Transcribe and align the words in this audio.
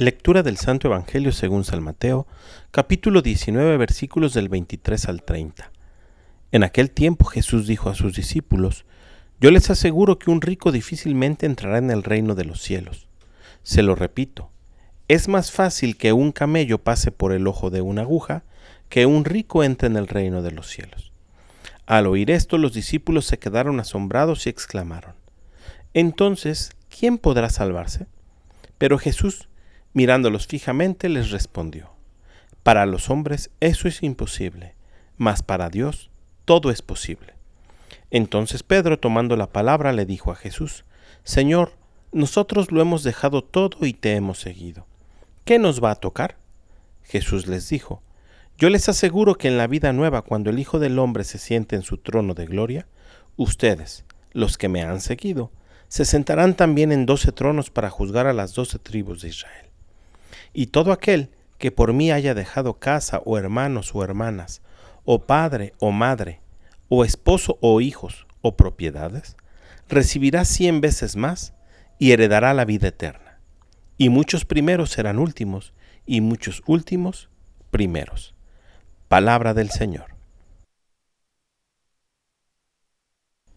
Lectura 0.00 0.42
del 0.42 0.56
Santo 0.56 0.88
Evangelio 0.88 1.30
según 1.30 1.62
San 1.62 1.82
Mateo, 1.82 2.26
capítulo 2.70 3.20
19, 3.20 3.76
versículos 3.76 4.32
del 4.32 4.48
23 4.48 5.06
al 5.10 5.22
30. 5.22 5.70
En 6.52 6.62
aquel 6.62 6.90
tiempo 6.90 7.26
Jesús 7.26 7.66
dijo 7.66 7.90
a 7.90 7.94
sus 7.94 8.14
discípulos, 8.16 8.86
Yo 9.42 9.50
les 9.50 9.68
aseguro 9.68 10.18
que 10.18 10.30
un 10.30 10.40
rico 10.40 10.72
difícilmente 10.72 11.44
entrará 11.44 11.76
en 11.76 11.90
el 11.90 12.02
reino 12.02 12.34
de 12.34 12.46
los 12.46 12.62
cielos. 12.62 13.08
Se 13.62 13.82
lo 13.82 13.94
repito, 13.94 14.50
es 15.06 15.28
más 15.28 15.52
fácil 15.52 15.98
que 15.98 16.14
un 16.14 16.32
camello 16.32 16.78
pase 16.78 17.12
por 17.12 17.32
el 17.32 17.46
ojo 17.46 17.68
de 17.68 17.82
una 17.82 18.00
aguja 18.00 18.44
que 18.88 19.04
un 19.04 19.26
rico 19.26 19.64
entre 19.64 19.88
en 19.88 19.96
el 19.96 20.08
reino 20.08 20.40
de 20.40 20.52
los 20.52 20.66
cielos. 20.66 21.12
Al 21.84 22.06
oír 22.06 22.30
esto 22.30 22.56
los 22.56 22.72
discípulos 22.72 23.26
se 23.26 23.38
quedaron 23.38 23.78
asombrados 23.80 24.46
y 24.46 24.48
exclamaron, 24.48 25.12
Entonces, 25.92 26.70
¿quién 26.88 27.18
podrá 27.18 27.50
salvarse? 27.50 28.06
Pero 28.78 28.96
Jesús, 28.96 29.49
Mirándolos 29.92 30.46
fijamente, 30.46 31.08
les 31.08 31.30
respondió, 31.30 31.90
Para 32.62 32.86
los 32.86 33.10
hombres 33.10 33.50
eso 33.60 33.88
es 33.88 34.02
imposible, 34.02 34.76
mas 35.16 35.42
para 35.42 35.68
Dios 35.68 36.10
todo 36.44 36.70
es 36.70 36.82
posible. 36.82 37.34
Entonces 38.10 38.62
Pedro, 38.62 38.98
tomando 38.98 39.36
la 39.36 39.52
palabra, 39.52 39.92
le 39.92 40.06
dijo 40.06 40.32
a 40.32 40.36
Jesús, 40.36 40.84
Señor, 41.24 41.72
nosotros 42.12 42.72
lo 42.72 42.80
hemos 42.80 43.02
dejado 43.02 43.42
todo 43.42 43.86
y 43.86 43.92
te 43.92 44.14
hemos 44.14 44.38
seguido. 44.38 44.86
¿Qué 45.44 45.58
nos 45.58 45.82
va 45.82 45.92
a 45.92 45.96
tocar? 45.96 46.36
Jesús 47.02 47.46
les 47.46 47.68
dijo, 47.68 48.02
Yo 48.58 48.68
les 48.68 48.88
aseguro 48.88 49.36
que 49.36 49.48
en 49.48 49.58
la 49.58 49.66
vida 49.66 49.92
nueva, 49.92 50.22
cuando 50.22 50.50
el 50.50 50.58
Hijo 50.58 50.78
del 50.78 50.98
Hombre 50.98 51.24
se 51.24 51.38
siente 51.38 51.76
en 51.76 51.82
su 51.82 51.98
trono 51.98 52.34
de 52.34 52.46
gloria, 52.46 52.86
ustedes, 53.36 54.04
los 54.32 54.58
que 54.58 54.68
me 54.68 54.82
han 54.82 55.00
seguido, 55.00 55.50
se 55.88 56.04
sentarán 56.04 56.54
también 56.54 56.92
en 56.92 57.06
doce 57.06 57.32
tronos 57.32 57.70
para 57.70 57.90
juzgar 57.90 58.28
a 58.28 58.32
las 58.32 58.54
doce 58.54 58.78
tribus 58.78 59.22
de 59.22 59.28
Israel. 59.28 59.69
Y 60.52 60.68
todo 60.68 60.92
aquel 60.92 61.30
que 61.58 61.70
por 61.70 61.92
mí 61.92 62.10
haya 62.10 62.34
dejado 62.34 62.78
casa 62.78 63.20
o 63.24 63.38
hermanos 63.38 63.94
o 63.94 64.02
hermanas, 64.02 64.62
o 65.04 65.26
padre 65.26 65.74
o 65.78 65.92
madre, 65.92 66.40
o 66.88 67.04
esposo 67.04 67.58
o 67.60 67.80
hijos, 67.80 68.26
o 68.42 68.56
propiedades, 68.56 69.36
recibirá 69.88 70.44
cien 70.44 70.80
veces 70.80 71.16
más 71.16 71.54
y 71.98 72.12
heredará 72.12 72.54
la 72.54 72.64
vida 72.64 72.88
eterna. 72.88 73.38
Y 73.98 74.08
muchos 74.08 74.44
primeros 74.44 74.90
serán 74.90 75.18
últimos, 75.18 75.74
y 76.06 76.22
muchos 76.22 76.62
últimos 76.66 77.28
primeros. 77.70 78.34
Palabra 79.08 79.54
del 79.54 79.70
Señor. 79.70 80.16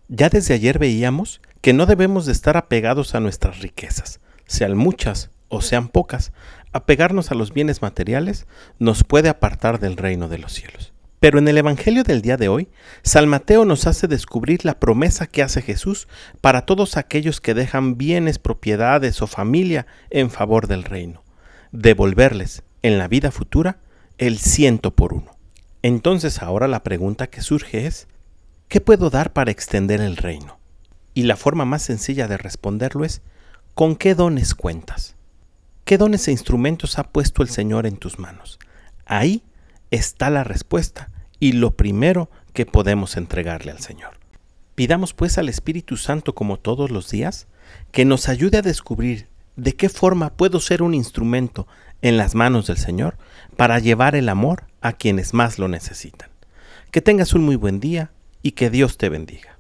Ya 0.08 0.30
desde 0.30 0.54
ayer 0.54 0.78
veíamos 0.78 1.42
que 1.62 1.74
no 1.74 1.86
debemos 1.86 2.26
de 2.26 2.34
estar 2.34 2.58
apegados 2.58 3.16
a 3.16 3.20
nuestras 3.20 3.62
riquezas, 3.62 4.20
sean 4.46 4.78
muchas 4.78 5.32
o 5.54 5.62
sean 5.62 5.88
pocas, 5.88 6.32
apegarnos 6.72 7.32
a 7.32 7.36
los 7.36 7.54
bienes 7.54 7.82
materiales 7.82 8.48
nos 8.80 9.04
puede 9.04 9.30
apartar 9.30 9.80
del 9.80 9.98
reino 9.98 10.28
de 10.28 10.40
los 10.40 10.54
cielos. 10.54 10.94
Pero 11.20 11.40
en 11.40 11.48
el 11.48 11.58
Evangelio 11.58 12.04
del 12.04 12.22
día 12.22 12.36
de 12.36 12.50
hoy, 12.50 12.68
San 13.02 13.30
Mateo 13.30 13.64
nos 13.64 13.88
hace 13.88 14.10
descubrir 14.10 14.66
la 14.66 14.78
promesa 14.80 15.26
que 15.26 15.42
hace 15.42 15.62
Jesús 15.62 16.10
para 16.42 16.66
todos 16.66 16.98
aquellos 16.98 17.40
que 17.40 17.54
dejan 17.54 17.98
bienes, 17.98 18.40
propiedades 18.40 19.22
o 19.22 19.28
familia 19.28 19.88
en 20.10 20.30
favor 20.30 20.68
del 20.68 20.84
reino, 20.84 21.24
devolverles 21.72 22.64
en 22.82 22.98
la 22.98 23.08
vida 23.08 23.32
futura 23.32 23.78
el 24.18 24.38
ciento 24.38 24.92
por 24.92 25.14
uno. 25.14 25.38
Entonces 25.82 26.42
ahora 26.42 26.68
la 26.68 26.84
pregunta 26.84 27.28
que 27.28 27.42
surge 27.42 27.86
es, 27.86 28.08
¿qué 28.68 28.82
puedo 28.82 29.10
dar 29.10 29.32
para 29.32 29.52
extender 29.52 30.02
el 30.02 30.18
reino? 30.18 30.60
Y 31.14 31.24
la 31.24 31.38
forma 31.38 31.64
más 31.64 31.84
sencilla 31.84 32.28
de 32.28 32.38
responderlo 32.38 33.06
es, 33.06 33.22
¿con 33.76 33.96
qué 33.96 34.14
dones 34.14 34.56
cuentas? 34.56 35.16
¿Qué 35.86 35.98
dones 35.98 36.30
e 36.30 36.32
instrumentos 36.32 36.98
ha 36.98 37.04
puesto 37.04 37.44
el 37.44 37.50
Señor 37.50 37.86
en 37.86 37.98
tus 37.98 38.18
manos? 38.18 38.58
Ahí 39.06 39.44
está 39.92 40.30
la 40.30 40.46
respuesta 40.46 41.12
y 41.42 41.52
lo 41.52 41.76
primero 41.76 42.30
que 42.54 42.66
podemos 42.66 43.18
entregarle 43.18 43.72
al 43.72 43.80
Señor. 43.80 44.12
Pidamos 44.76 45.14
pues 45.14 45.38
al 45.38 45.50
Espíritu 45.50 45.98
Santo 45.98 46.36
como 46.36 46.58
todos 46.58 46.90
los 46.90 47.10
días 47.10 47.48
que 47.92 48.06
nos 48.06 48.30
ayude 48.30 48.60
a 48.60 48.62
descubrir 48.62 49.28
de 49.58 49.76
qué 49.76 49.90
forma 49.90 50.30
puedo 50.30 50.62
ser 50.62 50.84
un 50.84 50.94
instrumento 50.94 51.68
en 52.02 52.16
las 52.16 52.34
manos 52.34 52.68
del 52.68 52.78
Señor 52.78 53.18
para 53.58 53.78
llevar 53.80 54.16
el 54.16 54.30
amor 54.30 54.64
a 54.80 54.94
quienes 54.94 55.34
más 55.34 55.60
lo 55.60 55.68
necesitan. 55.68 56.30
Que 56.92 57.02
tengas 57.02 57.34
un 57.34 57.44
muy 57.44 57.58
buen 57.58 57.82
día 57.82 58.12
y 58.42 58.52
que 58.52 58.70
Dios 58.70 58.98
te 58.98 59.10
bendiga. 59.10 59.60